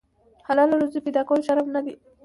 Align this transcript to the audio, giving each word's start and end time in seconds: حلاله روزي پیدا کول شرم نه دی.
حلاله 0.47 0.75
روزي 0.81 0.99
پیدا 1.05 1.21
کول 1.27 1.41
شرم 1.47 1.67
نه 1.75 1.81
دی. 1.85 1.93